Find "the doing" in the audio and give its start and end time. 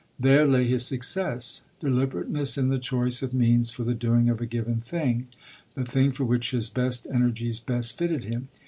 3.83-4.29